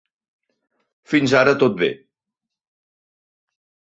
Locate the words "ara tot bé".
1.41-1.91